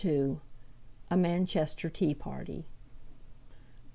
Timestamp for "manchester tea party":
1.15-2.65